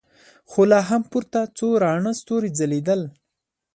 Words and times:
خو 0.49 0.61
لا 0.71 0.79
هم 0.89 1.01
پورته 1.11 1.39
څو 1.57 1.67
راڼه 1.83 2.11
ستورې 2.21 2.49
ځلېدل. 2.57 3.01